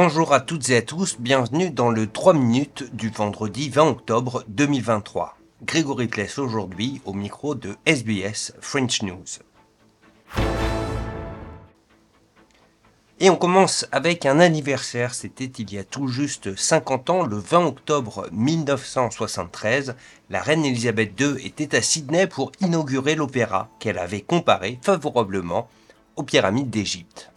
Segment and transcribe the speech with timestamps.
[0.00, 4.44] Bonjour à toutes et à tous, bienvenue dans le 3 minutes du vendredi 20 octobre
[4.46, 5.36] 2023.
[5.64, 9.24] Grégory Pless aujourd'hui au micro de SBS French News.
[13.18, 17.36] Et on commence avec un anniversaire, c'était il y a tout juste 50 ans, le
[17.36, 19.96] 20 octobre 1973,
[20.30, 25.68] la reine Elisabeth II était à Sydney pour inaugurer l'opéra qu'elle avait comparé favorablement
[26.14, 27.32] aux pyramides d'Égypte.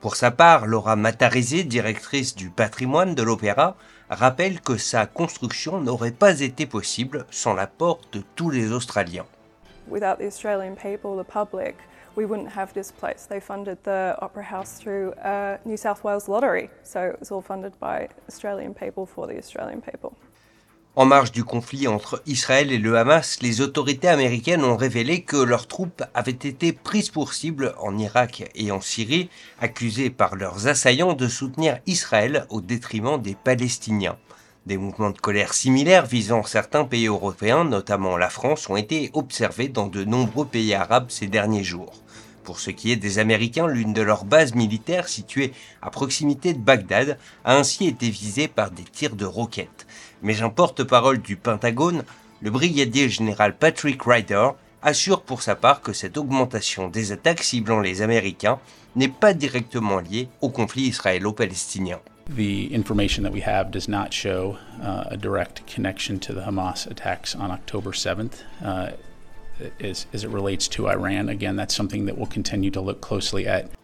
[0.00, 3.76] Pour sa part, Laura Matarizzi, directrice du patrimoine de l'opéra,
[4.08, 9.26] rappelle que sa construction n'aurait pas été possible sans l'apport de tous les Australiens.
[9.88, 11.76] Without the Australian people, the public,
[12.16, 13.26] we wouldn't have this place.
[13.28, 17.42] They funded the Opera House through a New South Wales lottery, so it was all
[17.42, 20.16] funded by Australian people for the Australian people.
[20.96, 25.36] En marge du conflit entre Israël et le Hamas, les autorités américaines ont révélé que
[25.36, 29.30] leurs troupes avaient été prises pour cible en Irak et en Syrie,
[29.60, 34.18] accusées par leurs assaillants de soutenir Israël au détriment des Palestiniens.
[34.66, 39.68] Des mouvements de colère similaires visant certains pays européens, notamment la France, ont été observés
[39.68, 42.02] dans de nombreux pays arabes ces derniers jours.
[42.44, 45.52] Pour ce qui est des Américains, l'une de leurs bases militaires située
[45.82, 49.86] à proximité de Bagdad a ainsi été visée par des tirs de roquettes
[50.22, 52.04] mais un porte-parole du Pentagone,
[52.40, 54.50] le brigadier général Patrick Ryder,
[54.82, 58.58] assure pour sa part que cette augmentation des attaques ciblant les Américains
[58.96, 62.00] n'est pas directement liée au conflit israélo-palestinien.
[62.36, 66.86] The information that we have does not show uh, a direct connection to the Hamas
[66.88, 68.44] attacks on October 7th.
[68.64, 68.90] Uh,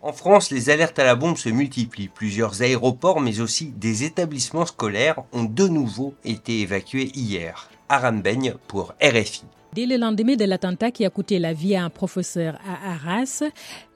[0.02, 2.08] en France, les alertes à la bombe se multiplient.
[2.08, 7.68] Plusieurs aéroports, mais aussi des établissements scolaires ont de nouveau été évacués hier.
[7.88, 9.44] Aram Beigne pour RFI.
[9.76, 13.42] Dès le lendemain de l'attentat qui a coûté la vie à un professeur à Arras,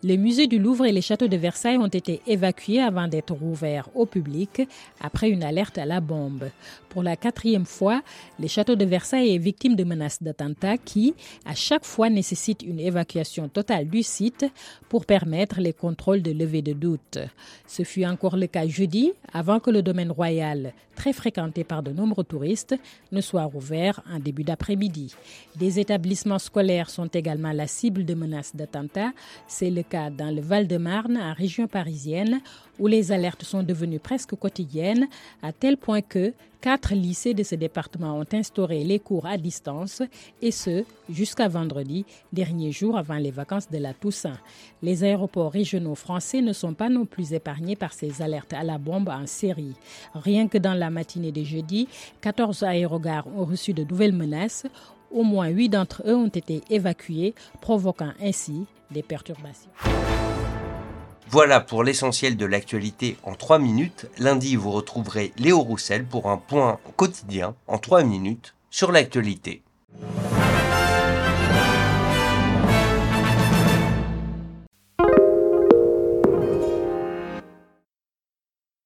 [0.03, 3.89] les musées du Louvre et les châteaux de Versailles ont été évacués avant d'être rouverts
[3.95, 4.63] au public
[5.01, 6.51] après une alerte à la bombe.
[6.89, 8.03] Pour la quatrième fois,
[8.39, 12.81] les châteaux de Versailles est victime de menaces d'attentat qui, à chaque fois, nécessitent une
[12.81, 14.47] évacuation totale du site
[14.89, 17.19] pour permettre les contrôles de levée de doute.
[17.67, 21.93] Ce fut encore le cas jeudi, avant que le domaine royal, très fréquenté par de
[21.93, 22.75] nombreux touristes,
[23.13, 25.15] ne soit rouvert en début d'après-midi.
[25.57, 29.13] Des établissements scolaires sont également la cible de menaces d'attentats.
[29.47, 32.41] C'est le dans le Val-de-Marne, en région parisienne,
[32.79, 35.09] où les alertes sont devenues presque quotidiennes,
[35.43, 40.03] à tel point que quatre lycées de ce département ont instauré les cours à distance,
[40.43, 44.39] et ce, jusqu'à vendredi, dernier jour avant les vacances de la Toussaint.
[44.83, 48.79] Les aéroports régionaux français ne sont pas non plus épargnés par ces alertes à la
[48.79, 49.75] bombe en série.
[50.15, 51.89] Rien que dans la matinée de jeudi,
[52.21, 54.67] 14 aérogares ont reçu de nouvelles menaces
[55.11, 59.71] au moins huit d'entre eux ont été évacués, provoquant ainsi des perturbations.
[61.29, 64.07] Voilà pour l'essentiel de l'actualité en 3 minutes.
[64.19, 69.63] Lundi, vous retrouverez Léo Roussel pour un point quotidien en 3 minutes sur l'actualité.